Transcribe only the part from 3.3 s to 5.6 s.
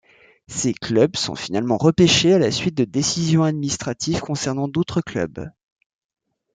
administratives concernant d'autres clubs.